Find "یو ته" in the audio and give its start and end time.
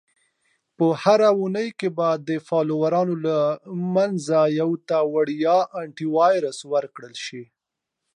4.59-4.97